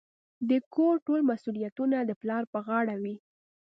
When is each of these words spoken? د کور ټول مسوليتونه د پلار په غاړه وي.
د 0.49 0.51
کور 0.73 0.95
ټول 1.05 1.21
مسوليتونه 1.31 1.97
د 2.03 2.11
پلار 2.21 2.43
په 2.53 2.59
غاړه 2.67 2.95
وي. 3.03 3.15